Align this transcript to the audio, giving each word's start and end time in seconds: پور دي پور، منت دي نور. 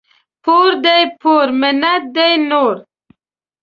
پور 0.43 0.69
دي 0.83 0.99
پور، 1.21 1.47
منت 1.61 2.03
دي 2.15 2.29
نور. 2.49 2.75